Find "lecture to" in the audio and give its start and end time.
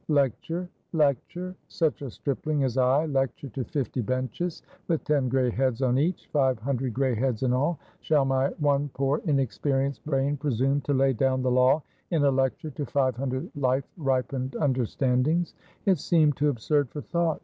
3.05-3.63, 12.31-12.85